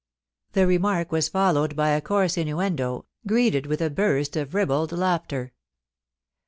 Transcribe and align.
The 0.53 0.65
remark 0.65 1.11
was 1.11 1.29
followed 1.29 1.75
by 1.75 1.89
a 1.89 2.01
coarse 2.01 2.35
innuendo, 2.35 3.05
greeted 3.27 3.67
with 3.67 3.81
a 3.81 3.91
burst 3.91 4.35
of 4.35 4.55
ribald 4.55 4.91
laughter. 4.93 5.53